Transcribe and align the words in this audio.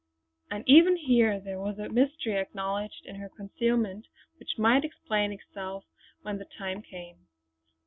And 0.49 0.67
even 0.67 0.97
here 0.97 1.39
there 1.39 1.59
was 1.59 1.77
a 1.77 1.87
mystery, 1.87 2.33
acknowledged 2.35 3.05
in 3.05 3.17
her 3.17 3.29
concealment, 3.29 4.07
which 4.37 4.57
might 4.57 4.83
explain 4.83 5.31
itself 5.31 5.85
when 6.23 6.39
the 6.39 6.45
time 6.57 6.81
came. 6.81 7.27